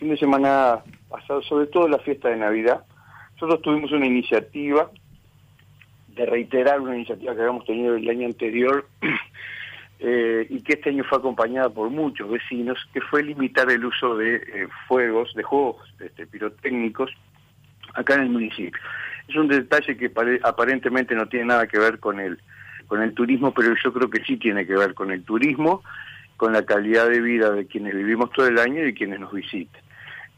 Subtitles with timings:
[0.00, 0.80] fin de semana
[1.10, 2.84] pasado, sobre todo la fiesta de Navidad,
[3.34, 4.90] nosotros tuvimos una iniciativa
[6.08, 8.88] de reiterar una iniciativa que habíamos tenido el año anterior
[10.00, 14.16] eh, y que este año fue acompañada por muchos vecinos, que fue limitar el uso
[14.16, 17.10] de eh, fuegos, de juegos este, pirotécnicos
[17.92, 18.80] acá en el municipio.
[19.28, 20.10] Es un detalle que
[20.42, 22.40] aparentemente no tiene nada que ver con el,
[22.86, 25.82] con el turismo, pero yo creo que sí tiene que ver con el turismo,
[26.38, 29.89] con la calidad de vida de quienes vivimos todo el año y quienes nos visiten.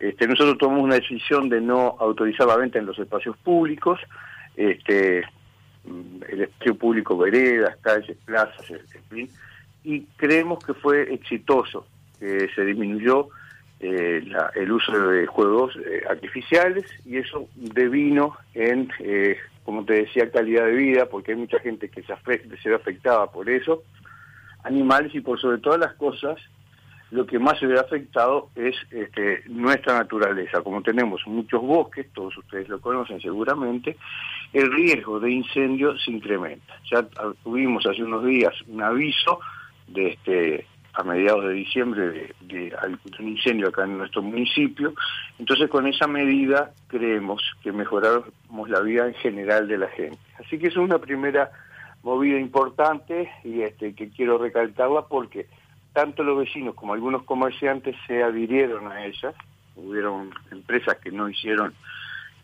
[0.02, 4.00] Este, nosotros tomamos una decisión de no autorizar la venta en los espacios públicos,
[4.56, 5.18] este,
[6.28, 9.30] el espacio público, veredas, calles, plazas, en fin,
[9.84, 11.86] y creemos que fue exitoso,
[12.18, 13.28] que se disminuyó
[13.78, 14.24] eh,
[14.56, 20.66] el uso de juegos eh, artificiales y eso devino en, eh, como te decía, calidad
[20.66, 22.12] de vida, porque hay mucha gente que se,
[22.60, 23.84] se ve afectada por eso,
[24.64, 26.40] animales y por sobre todas las cosas,
[27.12, 30.62] lo que más se ve afectado es este, nuestra naturaleza.
[30.62, 33.98] Como tenemos muchos bosques, todos ustedes lo conocen seguramente,
[34.54, 36.74] el riesgo de incendio se incrementa.
[36.90, 37.06] Ya
[37.44, 39.40] tuvimos hace unos días un aviso
[39.88, 42.76] de este a mediados de diciembre de,
[43.18, 44.94] un incendio acá en nuestro municipio.
[45.38, 50.18] Entonces con esa medida creemos que mejoramos la vida en general de la gente.
[50.38, 51.50] Así que es una primera
[52.02, 55.46] movida importante y este que quiero recalcarla porque
[55.92, 59.32] tanto los vecinos como algunos comerciantes se adhirieron a ella.
[59.76, 61.74] Hubieron empresas que no hicieron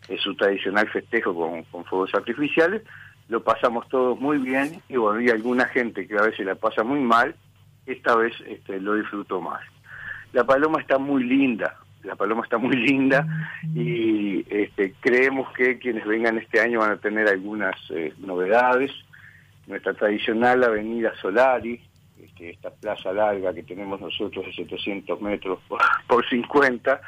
[0.07, 2.83] eh, su tradicional festejo con, fuegos artificiales.
[3.27, 6.83] Lo pasamos todos muy bien y bueno, hay alguna gente que a veces la pasa
[6.83, 7.35] muy mal
[7.85, 9.61] esta vez este, lo disfruto más.
[10.33, 13.27] La paloma está muy linda, la paloma está muy linda
[13.75, 18.91] y este, creemos que quienes vengan este año van a tener algunas eh, novedades.
[19.67, 21.79] Nuestra tradicional avenida Solari,
[22.23, 27.01] este, esta plaza larga que tenemos nosotros de 700 metros por, por 50,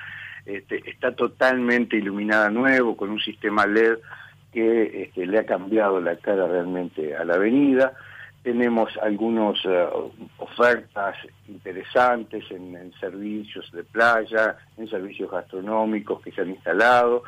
[0.46, 3.98] este, está totalmente iluminada nuevo con un sistema LED
[4.52, 7.94] que este, le ha cambiado la cara realmente a la avenida
[8.44, 9.88] tenemos algunas eh,
[10.40, 11.16] ofertas
[11.48, 17.24] interesantes en, servicios de playa, en servicios gastronómicos que se han instalado.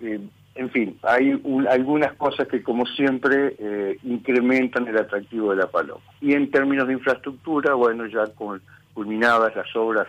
[0.00, 0.20] Eh,
[0.54, 6.02] en fin, hay algunas cosas que como siempre eh, incrementan el atractivo de la paloma.
[6.20, 8.60] Y en términos de infraestructura, bueno, ya con,
[8.92, 10.08] culminadas las obras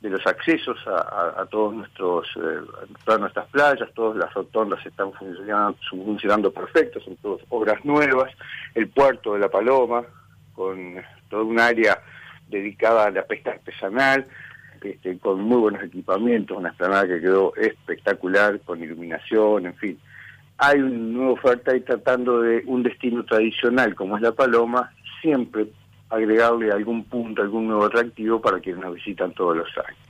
[0.00, 2.60] de los accesos a, todos nuestros eh,
[3.04, 8.30] todas nuestras playas, todas las rotondas están funcionando, funcionando perfecto, son todas obras nuevas,
[8.74, 10.02] el puerto de La Paloma,
[10.54, 10.96] con
[11.28, 12.00] toda un área
[12.48, 14.26] dedicada a la pesca artesanal,
[14.90, 19.98] este, con muy buenos equipamientos, una explanada que quedó espectacular, con iluminación, en fin.
[20.58, 25.66] Hay una nueva oferta y tratando de un destino tradicional como es La Paloma, siempre
[26.08, 30.00] agregarle algún punto, algún nuevo atractivo para quienes nos visitan todos los años.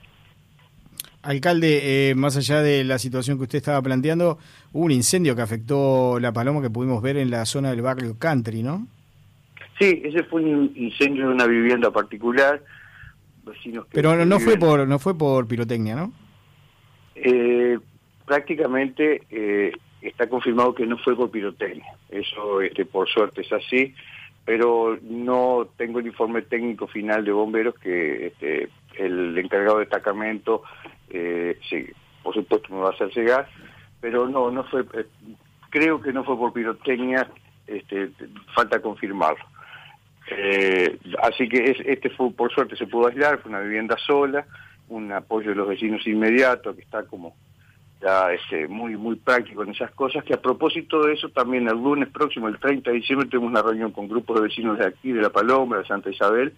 [1.22, 4.38] Alcalde, eh, más allá de la situación que usted estaba planteando,
[4.72, 8.16] hubo un incendio que afectó la paloma que pudimos ver en la zona del barrio
[8.16, 8.87] Country, ¿no?
[9.78, 12.62] Sí, ese fue un incendio de una vivienda particular.
[13.93, 16.12] Pero no, fue por no fue por pirotecnia, ¿no?
[17.15, 17.79] Eh,
[18.25, 21.97] prácticamente eh, está confirmado que no fue por pirotecnia.
[22.09, 23.95] Eso, este, por suerte, es así
[24.47, 30.62] pero no tengo el informe técnico final de bomberos que este, el encargado de destacamento,
[31.11, 31.89] eh, sí,
[32.23, 33.49] por supuesto me va a hacer llegar,
[34.01, 35.06] pero no, no fue, eh,
[35.69, 37.29] creo que no fue por pirotecnia,
[37.67, 38.12] este,
[38.55, 39.45] falta confirmarlo.
[40.31, 44.44] Eh, así que es, este fue, por suerte se pudo aislar, fue una vivienda sola,
[44.88, 47.34] un apoyo de los vecinos inmediato, que está como
[48.00, 51.76] ya este, muy muy práctico en esas cosas, que a propósito de eso también el
[51.76, 55.12] lunes próximo, el 30 de diciembre, tenemos una reunión con grupos de vecinos de aquí,
[55.12, 56.53] de La Paloma, de Santa Isabel,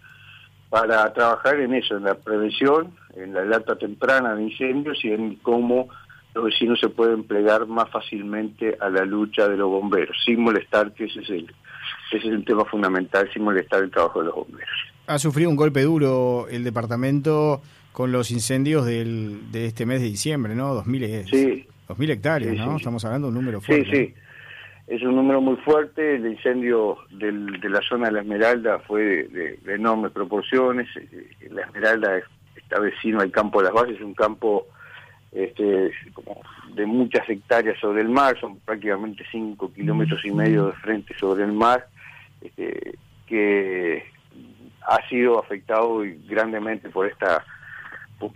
[0.68, 5.36] para trabajar en eso, en la prevención, en la alerta temprana de incendios y en
[5.36, 5.88] cómo
[6.34, 10.92] los vecinos se pueden plegar más fácilmente a la lucha de los bomberos, sin molestar,
[10.92, 11.54] que ese es el,
[12.16, 14.68] ese es el tema fundamental, sin molestar el trabajo de los bomberos.
[15.06, 20.06] Ha sufrido un golpe duro el departamento con los incendios del, de este mes de
[20.06, 20.74] diciembre, ¿no?
[20.74, 21.66] 2000, sí.
[21.88, 22.76] 2000 hectáreas, ¿no?
[22.76, 23.90] Estamos hablando de un número fuerte.
[23.90, 24.14] Sí, sí.
[24.86, 26.16] Es un número muy fuerte.
[26.16, 30.88] El incendio del, de la zona de la Esmeralda fue de, enormes proporciones.
[30.96, 32.20] Eh, la Esmeralda
[32.56, 34.66] está vecino al campo de las bases, un campo
[35.32, 36.40] este, como
[36.74, 41.44] de muchas hectáreas sobre el mar, son prácticamente 5 kilómetros y medio de frente sobre
[41.44, 41.86] el mar,
[42.40, 44.04] este, que
[44.86, 47.44] ha sido afectado grandemente por esta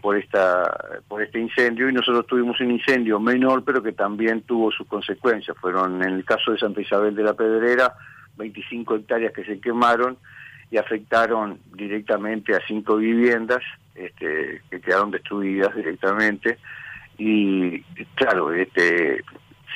[0.00, 1.88] por esta por este incendio.
[1.88, 5.56] Y nosotros tuvimos un incendio menor pero que también tuvo sus consecuencias.
[5.58, 7.94] Fueron en el caso de Santa Isabel de la Pedrera
[8.36, 10.16] 25 hectáreas que se quemaron
[10.70, 13.62] y afectaron directamente a cinco viviendas
[13.94, 16.58] este, que quedaron destruidas directamente.
[17.18, 17.82] Y
[18.14, 19.22] claro, este,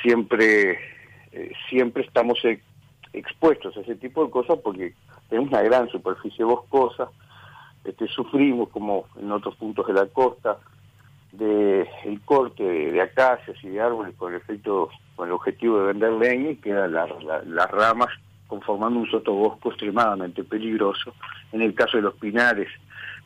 [0.01, 0.79] siempre,
[1.31, 2.39] eh, siempre estamos
[3.17, 4.93] expuestos a ese tipo de cosas porque
[5.29, 7.09] tenemos una gran superficie boscosa,
[7.83, 10.57] este, sufrimos como en otros puntos de la costa
[11.31, 15.87] de el corte de, acacias y de árboles con el efecto, con el objetivo de
[15.87, 18.09] vender leña y quedan las ramas
[18.47, 21.13] conformando un sotobosco extremadamente peligroso.
[21.51, 22.69] En el caso de los pinares,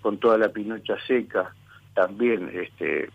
[0.01, 1.53] con toda la pinocha seca
[1.93, 3.09] también este,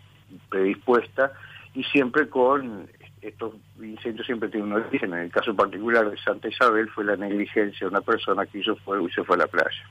[0.49, 1.33] predispuesta
[1.75, 2.89] y siempre con
[3.21, 5.13] estos incendios siempre tienen un origen.
[5.13, 8.77] En el caso particular de Santa Isabel fue la negligencia de una persona que hizo
[8.77, 9.83] fuego y se fue a la playa.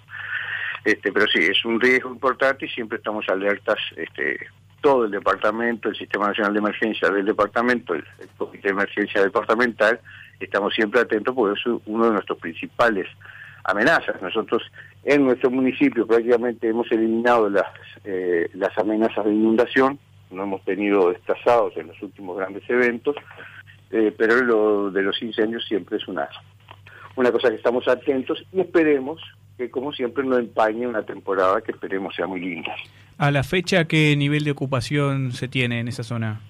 [0.83, 4.37] Este, pero sí, es un riesgo importante y siempre estamos alertas, este,
[4.81, 8.05] todo el departamento, el Sistema Nacional de Emergencia del departamento, el,
[8.37, 9.99] Comité de Emergencia Departamental,
[10.39, 13.07] estamos siempre atentos porque es uno de nuestros principales
[13.63, 14.21] amenazas.
[14.21, 14.61] Nosotros
[15.03, 17.65] en nuestro municipio prácticamente hemos eliminado las,
[18.03, 19.97] eh, las amenazas de inundación,
[20.35, 23.15] no hemos tenido desplazados en los últimos grandes eventos,
[23.91, 26.27] eh, pero lo de los incendios siempre es una,
[27.15, 29.21] una cosa que estamos atentos y esperemos
[29.57, 32.75] que como siempre no empañe una temporada que esperemos sea muy linda.
[33.17, 36.41] A la fecha, ¿qué nivel de ocupación se tiene en esa zona?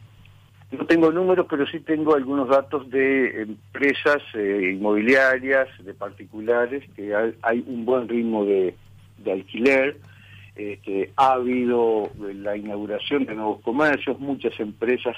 [0.71, 7.13] No tengo números, pero sí tengo algunos datos de empresas eh, inmobiliarias, de particulares, que
[7.15, 8.75] hay, un buen ritmo de,
[9.31, 9.97] alquiler,
[10.55, 15.15] eh, que ha habido la inauguración de nuevos comercios, muchas empresas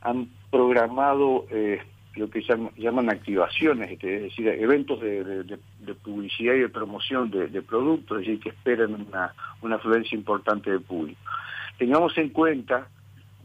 [0.00, 1.80] han programado eh,
[2.16, 2.42] lo que
[2.76, 5.58] llaman, activaciones, es decir, eventos de,
[6.02, 10.80] publicidad y de promoción de, productos, es decir, que esperan una, una afluencia importante de
[10.80, 11.20] público.
[11.76, 12.88] Tengamos en cuenta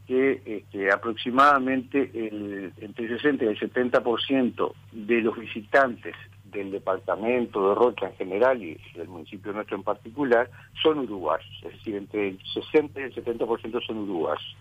[0.07, 2.11] que este, aproximadamente
[2.79, 6.15] entre el 60 y el 70% de los visitantes
[6.51, 10.49] del departamento de Rocha en general y del municipio nuestro en particular
[10.81, 14.57] son uruguayos, es decir, entre el 60 y el 70% son uruguayos.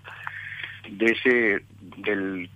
[0.91, 1.65] De ese,
[1.99, 2.49] del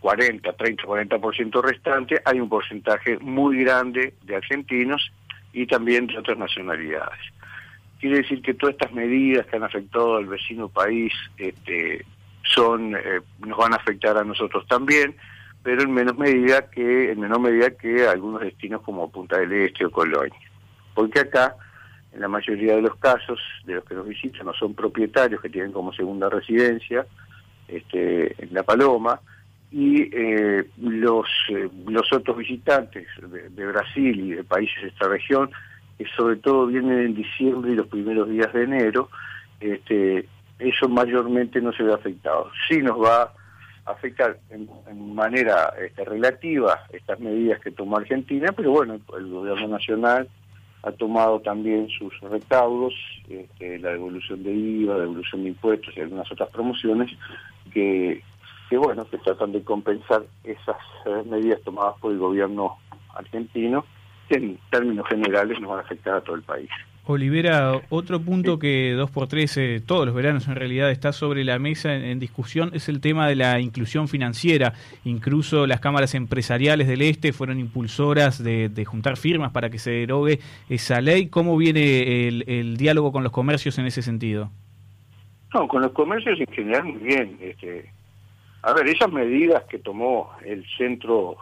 [0.00, 5.12] 40, 30, 40% restante, hay un porcentaje muy grande de argentinos
[5.52, 7.20] y también de otras nacionalidades.
[8.00, 12.04] Quiere decir que todas estas medidas que han afectado al vecino país este,
[12.42, 15.14] son eh, nos van a afectar a nosotros también,
[15.62, 19.84] pero en menos medida que en menor medida que algunos destinos como Punta del Este
[19.84, 20.38] o Colonia.
[20.94, 21.56] Porque acá
[22.12, 25.50] en la mayoría de los casos de los que nos visitan no son propietarios que
[25.50, 27.06] tienen como segunda residencia
[27.68, 29.20] este, en La Paloma,
[29.70, 35.50] y eh, los, eh, los otros visitantes de, Brasil y de países de esta región,
[35.96, 39.10] que sobre todo vienen en diciembre y los primeros días de enero,
[39.60, 40.26] este,
[40.58, 42.50] eso mayormente no se ve afectado.
[42.68, 43.32] Sí nos va
[43.86, 44.68] a afectar en,
[45.14, 50.28] manera este, relativa estas medidas que tomó Argentina, pero bueno, el gobierno nacional
[50.82, 52.94] ha tomado también sus recaudos,
[53.28, 57.10] este, la devolución de IVA, devolución de impuestos y algunas otras promociones
[57.72, 58.22] que
[58.70, 62.78] que bueno, que tratan de compensar esas eh, medidas tomadas por el gobierno
[63.14, 63.84] argentino,
[64.28, 66.70] que en términos generales nos van a afectar a todo el país.
[67.06, 71.44] Olivera, otro punto que dos por tres, eh, todos los veranos en realidad está sobre
[71.44, 74.74] la mesa en, discusión es el tema de la inclusión financiera.
[75.04, 80.40] Incluso las cámaras empresariales del Este fueron impulsoras de, juntar firmas para que se derogue
[80.68, 81.28] esa ley.
[81.28, 84.50] ¿Cómo viene el, el, diálogo con los comercios en ese sentido?
[85.54, 87.38] No, con los comercios en general muy bien.
[87.40, 87.90] Este,
[88.62, 91.36] a ver, esas medidas que tomó el centro,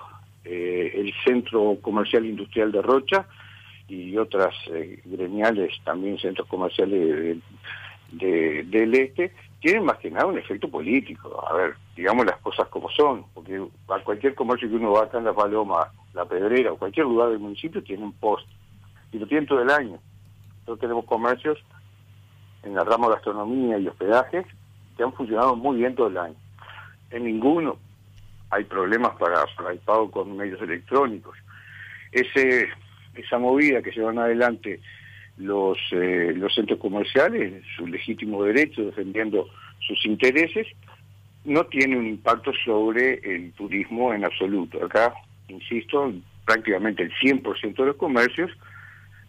[0.45, 3.27] eh, el centro comercial industrial de Rocha
[3.88, 7.40] y otras eh, gremiales, también centros comerciales
[8.12, 11.45] del este, tienen más que nada un efecto político.
[11.49, 15.18] A ver, digamos las cosas como son, porque a cualquier comercio que uno va acá
[15.18, 18.47] en La Paloma, La Pedrera o cualquier lugar del municipio tiene un post,
[19.12, 19.99] y lo tienen todo el año.
[20.61, 21.59] Nosotros tenemos comercios
[22.62, 24.45] en la rama de gastronomía y hospedaje
[24.97, 26.37] que han funcionado muy bien todo el año
[27.11, 27.78] en ninguno
[28.50, 31.37] hay problemas para, el pago con medios electrónicos.
[32.12, 32.68] Ese,
[33.21, 34.81] esa movida que llevan adelante
[35.37, 39.49] los, eh, los centros comerciales, su legítimo derecho defendiendo
[39.81, 40.67] sus intereses,
[41.45, 44.85] no tiene un impacto sobre el turismo en absoluto.
[44.85, 45.15] Acá,
[45.49, 46.13] insisto,
[46.45, 48.51] prácticamente el 100% de los comercios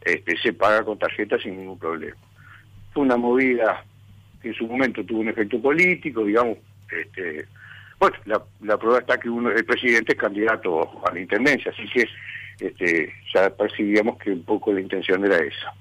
[0.01, 2.17] este, se paga con tarjetas sin ningún problema.
[2.93, 3.83] Fue una movida
[4.41, 6.57] que en su momento tuvo un efecto político, digamos,
[6.91, 7.45] este,
[7.99, 8.15] bueno,
[8.61, 12.07] la, prueba está que uno, el presidente es candidato a la intendencia, así que
[12.59, 15.73] este, ya percibíamos que un poco la intención era esa.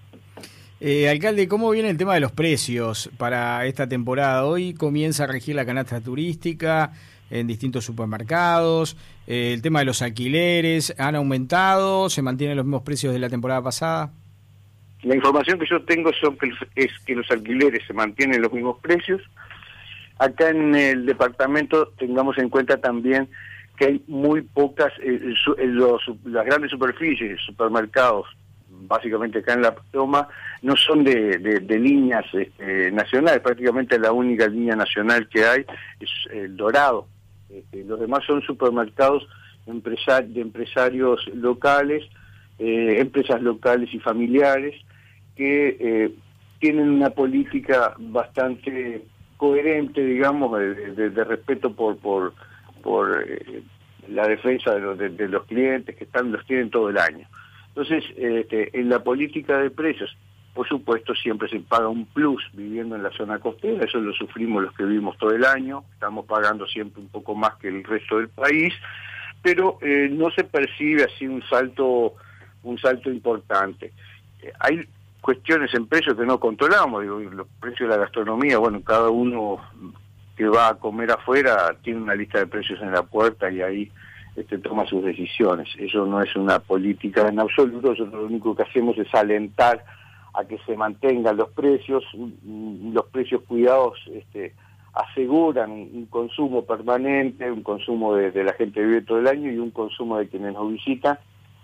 [0.80, 4.44] Eh, alcalde, ¿cómo viene el tema de los precios para esta temporada?
[4.44, 6.92] Hoy comienza a regir la canasta turística
[7.30, 8.96] en distintos supermercados.
[9.26, 12.08] Eh, el tema de los alquileres, ¿han aumentado?
[12.08, 14.12] ¿Se mantienen los mismos precios de la temporada pasada?
[15.02, 18.78] La información que yo tengo son que, es que los alquileres se mantienen los mismos
[18.80, 19.20] precios.
[20.18, 23.28] Acá en el departamento tengamos en cuenta también
[23.78, 28.26] que hay muy pocas, eh, los, las grandes superficies, supermercados,
[28.68, 30.28] básicamente acá en la toma,
[30.62, 35.64] no son de, de, líneas este, nacionales, prácticamente la única línea nacional que hay
[36.00, 37.06] es el Dorado.
[37.50, 39.26] Este, los demás son supermercados
[39.66, 42.02] de empresarios locales,
[42.58, 44.74] eh, empresas locales y familiares,
[45.36, 46.12] que eh,
[46.58, 49.04] tienen una política bastante
[49.36, 52.32] coherente, digamos, de, respeto por por,
[52.82, 53.62] por eh,
[54.08, 57.26] la defensa de los, de, los clientes que están los tienen todo el año.
[57.68, 60.16] Entonces, este, en la política de precios,
[60.54, 64.64] por supuesto, siempre se paga un plus viviendo en la zona costera, eso lo sufrimos
[64.64, 68.18] los que vivimos todo el año, estamos pagando siempre un poco más que el resto
[68.18, 68.74] del país,
[69.42, 72.14] pero eh, no se percibe así un salto
[72.64, 73.92] un salto importante.
[74.58, 74.84] hay
[75.20, 79.58] cuestiones en precios que no controlamos, digo, los precios de la gastronomía, bueno, cada uno
[80.38, 83.92] que va a comer afuera tiene una lista de precios en la puerta y ahí
[84.36, 85.68] este, toma sus decisiones.
[85.76, 89.84] Eso no es una política en absoluto, nosotros lo único que hacemos es alentar
[90.34, 94.54] a que se mantengan los precios, los precios cuidados este,
[94.94, 99.58] aseguran un consumo permanente, un consumo de, la gente que vive todo el año y
[99.58, 101.18] un consumo de quienes nos visitan,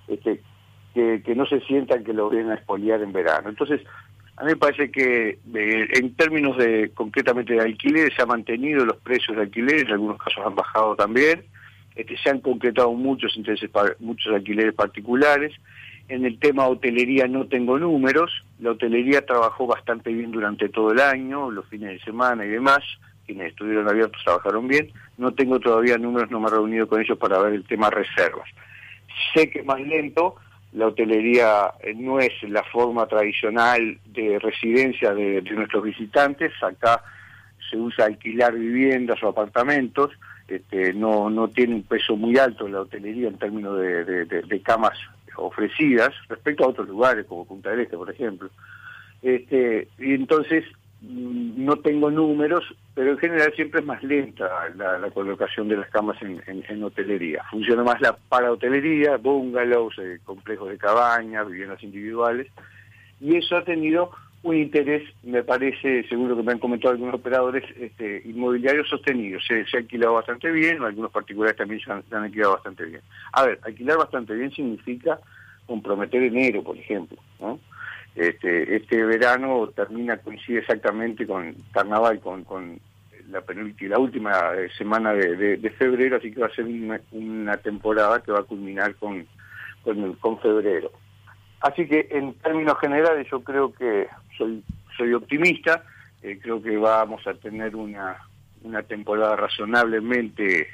[0.09, 0.43] este,
[0.95, 3.51] que, no se sientan que lo vienen a expoliar en verano.
[3.51, 3.81] Entonces,
[4.37, 8.97] a mí me parece que en términos de concretamente de alquileres se han mantenido los
[8.97, 11.45] precios de alquileres, en algunos casos han bajado también,
[11.95, 15.53] este, se han concretado muchos intereses muchos alquileres particulares.
[16.09, 21.01] En el tema hotelería no tengo números, la hotelería trabajó bastante bien durante todo el
[21.01, 22.81] año, los fines de semana y demás,
[23.27, 27.17] quienes estuvieron abiertos trabajaron bien, no tengo todavía números, no me he reunido con ellos
[27.17, 28.49] para ver el tema reservas.
[29.33, 30.35] Sé que es más lento,
[30.75, 37.03] la hotelería eh, no es la forma tradicional de residencia de, nuestros visitantes, acá
[37.71, 40.11] se usa alquilar viviendas o apartamentos,
[40.49, 44.99] este, no, no tiene un peso muy alto la hotelería en términos de, camas
[45.37, 48.51] ofrecidas respecto a otros lugares como Punta del Este, por ejemplo.
[49.23, 50.65] Este, y entonces
[51.07, 56.17] no tengo números, pero en general siempre es más lenta la, colocación de las camas
[56.23, 57.43] en, hotelería.
[57.51, 62.49] Funciona más la para hotelería, bungalows, eh, complejos de cabañas, viviendas individuales,
[63.21, 64.11] y eso ha tenido
[64.43, 69.43] un interés, me parece, seguro que me han comentado algunos operadores este, inmobiliarios sostenidos.
[69.47, 73.01] Se, ha alquilado bastante bien, algunos particulares también se han, se han alquilado bastante bien.
[73.33, 75.19] A ver, alquilar bastante bien significa
[75.67, 77.59] comprometer enero, por ejemplo, ¿no?
[78.15, 82.79] Este, este verano termina, coincide exactamente con Carnaval, con,
[83.29, 83.43] la,
[83.89, 86.65] la última eh, semana de, febrero, así que va a ser
[87.11, 89.27] una, temporada que va a culminar con,
[89.83, 90.93] con, febrero.
[91.61, 94.07] Así que en términos generales yo creo que
[94.39, 95.83] soy, optimista,
[96.23, 98.17] eh, creo que vamos a tener una,
[98.63, 100.69] una temporada razonablemente,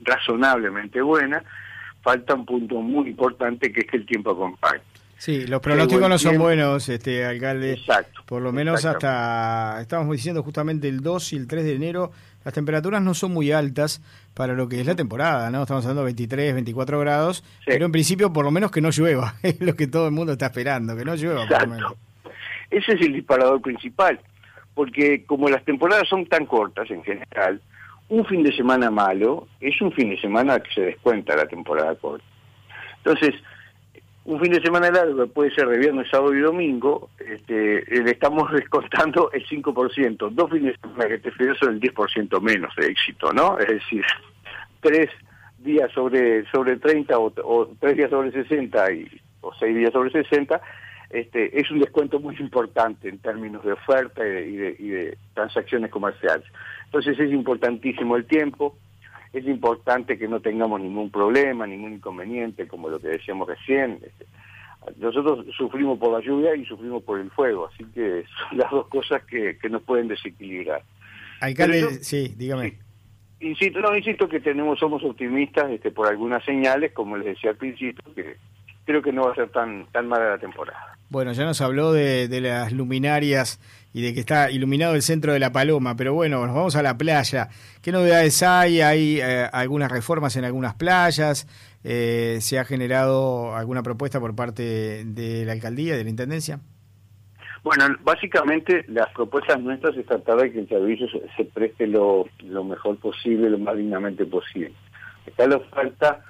[0.00, 1.42] razonablemente buena.
[2.02, 4.82] Falta un punto muy importante que es que el tiempo acompañe.
[5.18, 7.74] Sí, los pronósticos no son buenos, este alcalde.
[7.74, 8.22] Exacto.
[8.26, 12.12] Por lo menos hasta, estamos diciendo justamente el 2 y el 3 de enero,
[12.44, 14.02] las temperaturas no son muy altas
[14.34, 15.62] para lo que es la temporada, ¿no?
[15.62, 19.34] Estamos hablando de 23, 24 grados, pero en principio por lo menos que no llueva,
[19.42, 21.94] es lo que todo el mundo está esperando, que no llueva por lo menos.
[22.70, 24.20] Ese es el disparador principal,
[24.74, 27.60] porque como las temporadas son tan cortas en general,
[28.08, 31.94] un fin de semana malo es un fin de semana que se descuenta la temporada
[31.94, 32.24] corta.
[32.98, 33.34] Entonces,
[34.24, 38.50] un fin de semana largo, puede ser de viernes, sábado y domingo, este, le estamos
[38.52, 40.30] descontando el 5%.
[40.30, 43.58] Dos fines de semana que te fui son el 10% menos de éxito, ¿no?
[43.58, 44.04] Es decir,
[44.80, 45.10] tres
[45.58, 50.60] días sobre sobre 30 o, tres días sobre 60 y, o seis días sobre 60,
[51.10, 55.90] este, es un descuento muy importante en términos de oferta y de, y de transacciones
[55.90, 56.46] comerciales.
[56.86, 58.76] Entonces es importantísimo el tiempo,
[59.34, 63.98] es importante que no tengamos ningún problema, ningún inconveniente, como lo que decíamos recién.
[64.02, 64.26] Este,
[64.98, 68.86] nosotros sufrimos por la lluvia y sufrimos por el fuego, así que son las dos
[68.88, 70.82] cosas que, nos pueden desequilibrar.
[71.40, 72.78] Alcalde, sí, dígame.
[73.40, 77.56] insisto, no, insisto que tenemos, somos optimistas este, por algunas señales, como les decía al
[77.56, 78.36] principio, que
[78.84, 80.96] creo que no va a ser tan, tan mala la temporada.
[81.10, 83.60] Bueno, ya nos habló de, de las luminarias
[83.94, 86.82] y de que está iluminado el centro de la Paloma, pero bueno, nos vamos a
[86.82, 87.48] la playa.
[87.80, 88.80] ¿Qué novedades hay?
[88.80, 91.46] ¿Hay eh, algunas reformas en algunas playas?
[91.84, 96.58] Eh, ¿Se ha generado alguna propuesta por parte de la alcaldía, de la intendencia?
[97.62, 102.64] Bueno, básicamente las propuestas nuestras es tratar de que el servicio se, preste lo, lo
[102.64, 104.72] mejor posible, lo más dignamente posible.
[105.24, 106.24] Está la oferta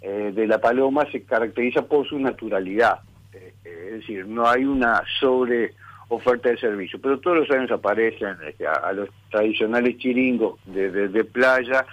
[0.00, 3.00] eh, de la paloma se caracteriza por su naturalidad.
[3.32, 5.74] eh, es decir, no hay una sobre
[6.08, 11.84] oferta de servicio, pero todos los años aparecen este, a, los tradicionales chiringos de, playa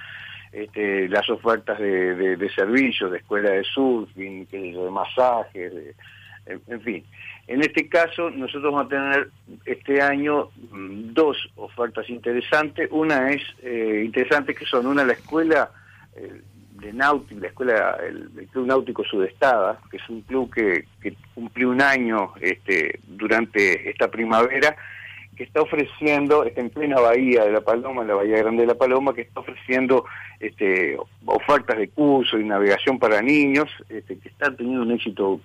[0.52, 5.74] este, las ofertas de, servicios, de escuela de surfing, de masajes,
[6.46, 7.04] en, fin.
[7.48, 9.30] En este caso, nosotros vamos a tener
[9.66, 12.88] este año mm, dos ofertas interesantes.
[12.92, 15.72] Una es eh, interesante que son una la escuela
[16.16, 16.42] eh,
[16.80, 20.86] de náutico, la escuela, el, Club Náutico Sudestada, que es un club que,
[21.34, 24.76] cumplió un año este, durante esta primavera,
[25.36, 28.68] que está ofreciendo, está en plena bahía de La Paloma, en la bahía grande de
[28.68, 30.06] La Paloma, que está ofreciendo
[30.40, 35.42] este, ofertas de curso y navegación para niños, este, que está teniendo un éxito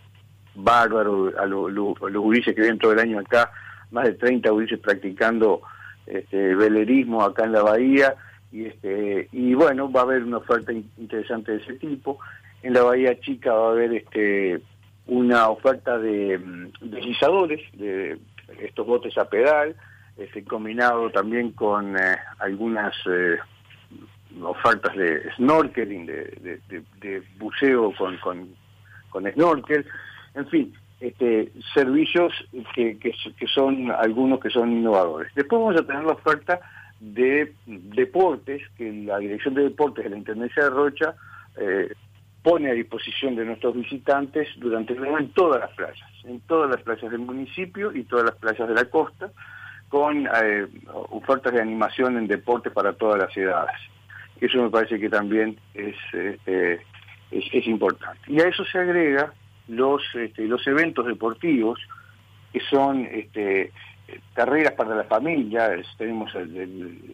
[0.54, 3.50] bárbaro a, los gurises que vienen todo el año acá,
[3.90, 5.62] más de 30 gurises practicando
[6.06, 8.14] este, velerismo acá en la bahía,
[8.52, 12.18] y este y bueno va a haber una oferta interesante de ese tipo
[12.62, 14.60] en la bahía chica va a haber este
[15.06, 18.18] una oferta de mm, deslizadores de
[18.60, 19.76] estos botes a pedal
[20.16, 23.38] este combinado también con eh, algunas eh,
[24.42, 28.48] ofertas de snorkeling de, buceo con, con,
[29.10, 29.86] con snorkel
[30.34, 32.32] en fin este, servicios
[32.74, 35.34] que, que son algunos que son innovadores.
[35.34, 36.60] Después vamos a tener la oferta
[37.00, 41.14] de deportes que la Dirección de Deportes de la Intendencia de Rocha
[41.56, 41.92] eh,
[42.42, 46.70] pone a disposición de nuestros visitantes durante el año en todas las playas, en todas
[46.70, 49.30] las playas del municipio y todas las playas de la costa,
[49.88, 50.66] con eh,
[51.10, 53.76] ofertas de animación en deportes para todas las edades.
[54.40, 56.80] Eso me parece que también es, este,
[57.30, 58.20] es, importante.
[58.26, 59.32] Y a eso se agrega
[59.68, 61.78] los, este, los eventos deportivos,
[62.52, 63.72] que son este,
[64.34, 66.32] carreras para la familia, tenemos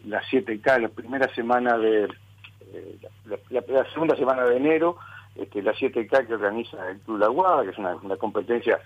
[0.05, 2.07] la 7K, la primera semana de,
[2.73, 2.97] eh,
[3.49, 4.97] la, segunda semana de enero,
[5.35, 8.79] este, la 7K que organiza el Club La Guada, que es una, competencia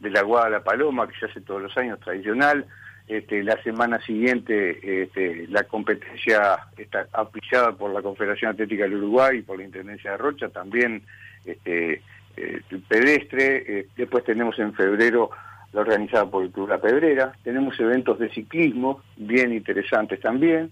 [0.00, 2.66] de la Guada La Paloma, que se hace todos los años, tradicional.
[3.06, 9.38] Este, la semana siguiente este, la competencia está apreciada por la Confederación Atlética del Uruguay
[9.38, 11.02] y por la Intendencia de Rocha, también
[11.44, 12.02] este,
[12.36, 13.64] eh, pedestre.
[13.66, 15.30] Eh, después tenemos en febrero
[15.72, 17.32] la organizada por el Club La Pedrera.
[17.42, 20.70] Tenemos eventos de ciclismo bien interesantes también.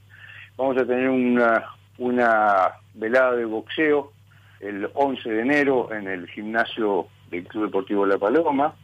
[0.56, 1.64] Vamos a tener una,
[1.98, 4.12] una velada de boxeo
[4.60, 8.74] el 11 de enero en el gimnasio del Club Deportivo La Paloma.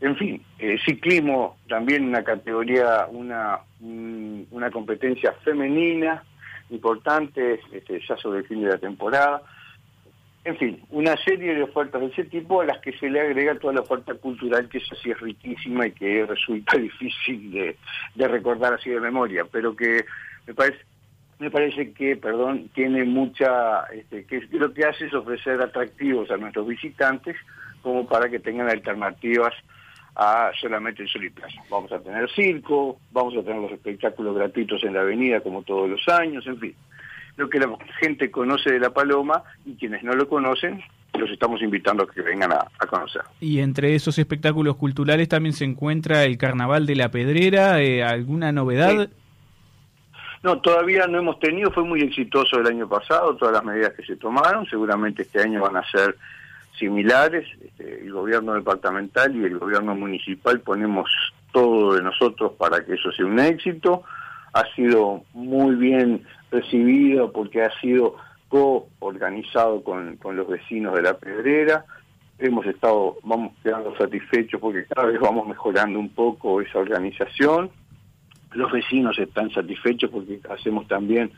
[0.00, 6.22] En fin, eh, ciclismo también una categoría, una, una competencia femenina
[6.70, 9.42] importante, este, ya sobre el fin de la temporada
[10.46, 13.58] en fin, una serie de ofertas de ese tipo a las que se le agrega
[13.58, 18.74] toda la oferta cultural que es así es riquísima y que resulta difícil de, recordar
[18.74, 20.04] así de memoria, pero que
[20.46, 20.78] me parece
[21.38, 26.38] me parece que, perdón, tiene mucha, este, que lo que hace es ofrecer atractivos a
[26.38, 27.36] nuestros visitantes
[27.82, 29.52] como para que tengan alternativas
[30.14, 31.62] a solamente el sol y playa.
[31.68, 35.90] Vamos a tener circo, vamos a tener los espectáculos gratuitos en la avenida como todos
[35.90, 36.74] los años, en fin
[37.36, 37.68] lo que la
[38.00, 40.82] gente conoce de La Paloma y quienes no lo conocen,
[41.18, 43.22] los estamos invitando a que vengan a, conocer.
[43.40, 48.52] Y entre esos espectáculos culturales también se encuentra el Carnaval de la Pedrera, eh, ¿alguna
[48.52, 49.08] novedad?
[50.42, 54.04] No, todavía no hemos tenido, fue muy exitoso el año pasado, todas las medidas que
[54.04, 56.16] se tomaron, seguramente este año van a ser
[56.78, 61.10] similares, este, el gobierno departamental y el gobierno municipal ponemos
[61.52, 64.04] todo de nosotros para que eso sea un éxito,
[64.52, 66.22] ha sido muy bien
[66.60, 68.16] recibido porque ha sido
[68.48, 71.84] co-organizado con, los vecinos de la Pedrera.
[72.38, 77.70] Hemos estado, vamos quedando satisfechos porque cada vez vamos mejorando un poco esa organización.
[78.52, 81.32] Los vecinos están satisfechos porque hacemos también,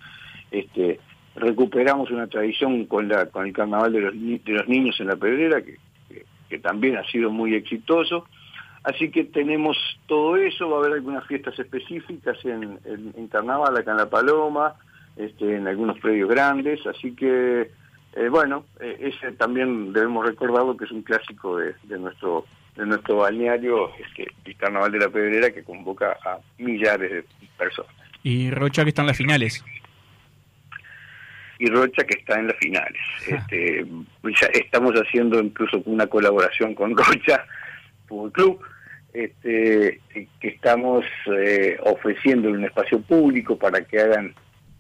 [0.51, 1.01] este,
[1.35, 5.17] recuperamos una tradición con, la, con el carnaval de los, de los niños en la
[5.17, 5.79] Pedrera, que,
[6.49, 8.27] que también ha sido muy exitoso.
[8.85, 9.77] Así que tenemos
[10.07, 14.77] todo eso, va a haber algunas fiestas específicas en, en Carnaval, acá en La Paloma,
[15.19, 17.71] este, en algunos predios grandes, así que,
[18.13, 23.17] eh, bueno, eh, ese también debemos recordarlo que es un clásico de, nuestro de nuestro
[23.17, 27.25] balneario, este, el Carnaval de la Pedrera, que convoca a millares de
[27.59, 27.93] personas.
[28.23, 29.65] Y Rocha que está en las finales.
[31.59, 33.01] Y Rocha que está en las finales.
[33.27, 33.85] Este,
[34.25, 37.45] ya estamos haciendo incluso una colaboración con Rocha
[38.07, 38.61] Fútbol Club,
[39.13, 40.01] este,
[40.39, 41.05] que estamos
[41.37, 44.33] eh, ofreciendo un espacio público para que hagan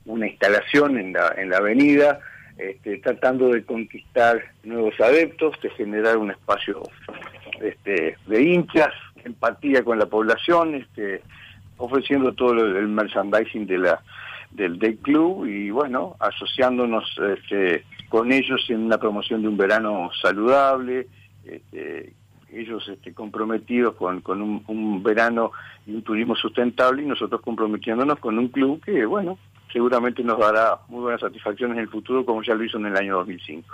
[0.08, 2.20] una instalación en la, en la avenida,
[2.56, 6.82] este, tratando de conquistar nuevos adeptos, de generar un espacio
[7.60, 8.92] este, de hinchas,
[9.24, 11.22] empatía con la población, este,
[11.76, 14.02] ofreciendo todo el merchandising de la,
[14.50, 21.06] del, club y bueno, asociándonos este, con ellos en una promoción de un verano saludable,
[21.44, 22.14] este,
[22.50, 25.52] ellos este, comprometidos con, con un, un, verano
[25.86, 29.38] y un turismo sustentable y nosotros comprometiéndonos con un club que, bueno,
[29.72, 32.96] seguramente nos dará muy buenas satisfacciones en el futuro como ya lo hizo en el
[32.96, 33.66] año 2005.